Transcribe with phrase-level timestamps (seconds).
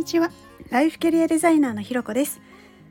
[0.00, 0.30] にちは。
[0.70, 2.40] ライフキャリアデザイナーのひろこです。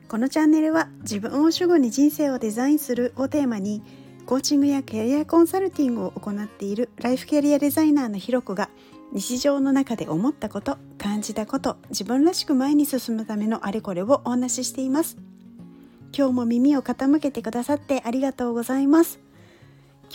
[0.06, 3.82] このチャンネルは自分を主語に人生をデザインするをテーマに
[4.26, 8.70] コーチングやキャリアコンサルティングを行っているライフキャリアデザイナーのひろこが
[9.12, 15.16] 日常の中で思ったこと感じたこと自分らしく前に進むためのあれこれをお話ししています。
[16.16, 19.18] 今日も耳を傾けてくださってありがとうございます。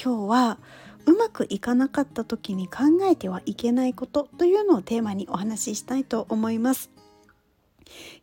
[0.01, 0.59] 今日は
[1.05, 6.89] うまくいかなかった時に考えてはいけないことというのをテーマにお話ししたいと思います。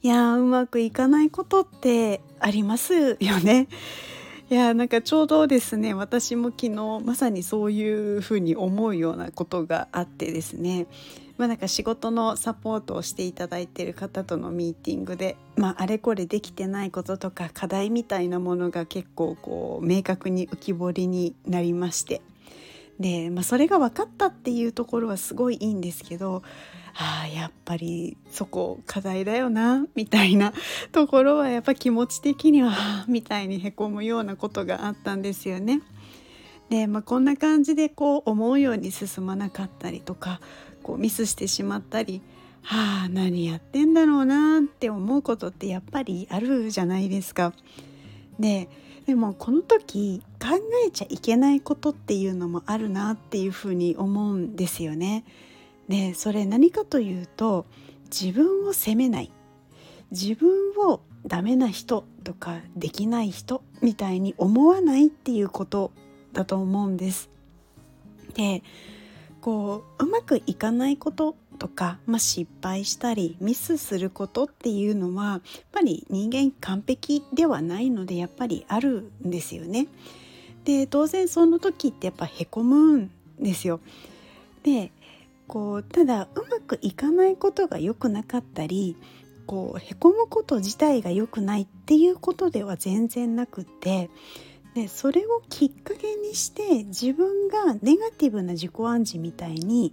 [0.03, 3.69] いやうまくいかないことってありますよね。
[4.51, 10.87] いやなんかちょうどですね私も昨日まさにそういうふうに思うようなことがあってですね。
[11.39, 22.21] まあ、なんか仕事のサポートをしていただいている方とのミーティングで、まあ、あれこれできてないこととか課題みたいなものが結構こう明確に浮き彫りになりまして。
[22.99, 26.43] で、まあ、それが分かったっていうところはすごいいいんですけど
[26.95, 30.53] あやっぱりそこ課題だよなみたいな
[30.93, 35.81] ところはやっぱ気持ち的にはみたいにへこむようなことがあったんですよね。
[36.69, 40.41] で、まあ、こんな感じでこう思うように進まなかったりとか
[40.83, 42.23] こうミスしてしまったり
[42.63, 47.53] はあ何やってんだろうなって思うことってやっぱりあるじゃないですか。
[48.39, 48.69] で
[49.07, 50.49] でもこの時考
[50.87, 55.25] えちゃいけないことっていうのもあるなっていうふうに思うんですよね。
[55.89, 57.67] でそれ何かというと
[58.05, 59.33] 自分を責めない
[60.11, 65.91] 自分をダメな人とかできない人みたいに思わないっていうこと
[66.33, 67.31] だと思うんです。
[68.35, 68.63] で
[69.41, 75.41] こううまくいかないこととか、まあ、失敗したりミスすることっていうのはやっ
[75.73, 79.89] ぱり人間完璧ではないのでやっぱりあるんですよね。
[80.65, 83.81] で当然その時ってやっぱへこむんですよ。
[84.63, 84.93] で
[85.49, 88.97] こうただうまくいかないことが良くなかったり
[89.47, 94.09] こうへこむこと自体が良くないっていうことでは全然なくって
[94.75, 99.93] でそれをきっかけにして自分がネガティブな自己暗示みたいに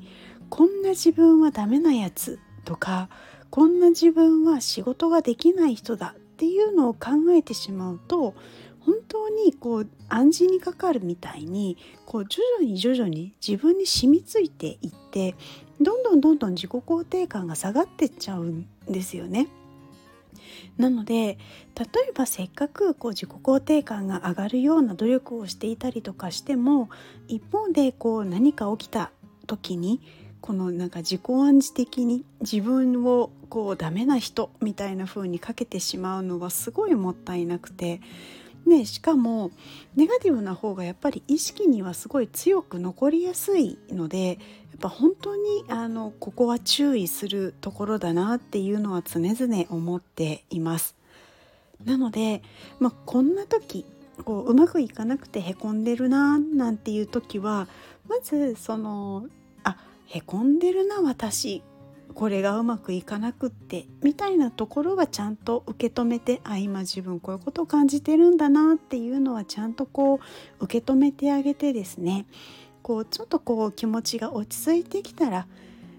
[0.50, 3.10] こんな自分はダメなやつとか
[3.50, 8.36] こんな自分は仕事ができない人だっていうのを考えてしまうと
[8.80, 15.36] 本当にこう暗示にかかるみたいにこう徐々に徐々に自分に染みついていって
[15.82, 19.48] どんどんどんどん自己肯定感が下がってっちゃうんですよね。
[20.78, 21.38] なので
[21.78, 26.90] 例えばせっかくこう自己肯定感が上がるような努力をしていたりとかしても
[27.28, 29.12] 一方でこう何か起きた
[29.46, 30.02] 時に
[30.42, 38.02] このなんか自己暗示的に自分をこうダメな人みたいな風にかけてしまうのはすごいもったいなくて
[38.68, 39.52] でしかも
[39.96, 44.38] ネガティブな方がやっぱり意識にはすごい強く残りやすいのでやっ
[44.80, 50.96] ぱ本当にあのここは注意するところだなっていうのは常々思っています。
[51.86, 52.44] なので、
[52.80, 53.86] まあ、こんな時
[54.26, 57.68] こううまくいかなくてへこんでるななんていう時は
[58.08, 59.28] まずその
[59.64, 59.78] あ
[60.10, 61.64] へこんでるな私
[62.16, 70.20] これがうまくいかなくってみたいなところはちゃんと受け止めてあ今自分こういうことを感じてるんだなっていうのはちゃんとこ
[70.60, 72.26] う受け止めてあげてですね
[72.82, 75.48] こうちょっとこう気持ちが落ち着いてきたら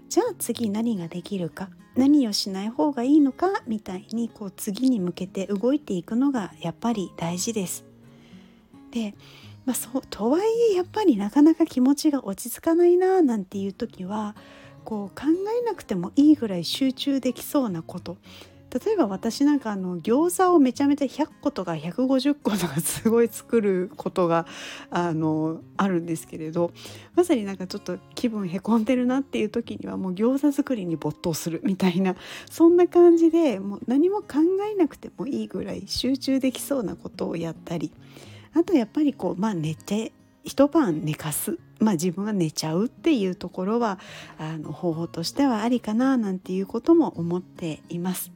[0.09, 7.85] じゃあ次何ができるか何をしない方がいいのかみたいにこう次に向けて動いていくのがやっぱり大事です。
[8.91, 9.15] で
[9.65, 10.41] まあ、そうとはい
[10.71, 14.35] えやっぱりなかなか気持ちが落ち着かないななんていう時は
[14.83, 15.27] こう考
[15.61, 18.17] えなくてもいいぐらい集中できそうなこと。
[18.85, 24.45] 例えば私なんかあの餃子をめちゃめちゃ100個とか150個とかすごい作ることが
[24.89, 26.71] あのあるんですけれど
[27.13, 32.15] まさになんかちょっと気分へこんでるなっていう時にはもう餃子作りに没頭するみたいな
[32.49, 34.37] そんな感じでもう何も考
[34.71, 37.91] えなくてもいいぐらい集中できそうなことをやったり
[38.53, 40.11] あとやっぱりこうまあ寝て
[40.43, 43.99] 一晩寝かす、まあ、自分が寝ちゃうっていうところは
[44.37, 48.31] あの方法としてはありかななんていうことも思っています。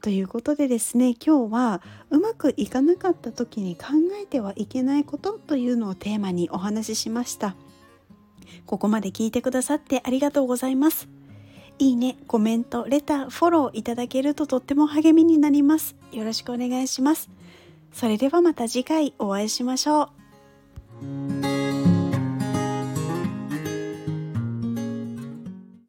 [0.00, 3.84] ということでですね今日はうまくいかなかった時に考
[4.20, 7.54] えてはいけないことというのをテーマにお話ししました。
[8.66, 11.08] ここまで聞いてくださってありがとうございます。
[11.78, 15.96] いいね、コメント、レター、フォローいただけるととっても励みになります。
[16.12, 17.30] よろしくお願いします。
[17.92, 20.10] それではまた次回お会いしましょ
[21.02, 21.61] う。